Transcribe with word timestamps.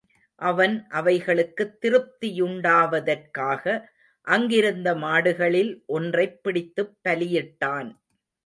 அவன் 0.41 0.75
அவைகளுக்குத் 0.91 1.75
திருப்தியுண்டாவதற்காக 1.81 3.63
அங்கிருந்த 4.27 4.95
மாடுகளில் 4.97 5.71
ஒன்றைப் 5.91 6.39
பிடித்துப் 6.43 6.95
பலியிட்டான். 7.03 7.91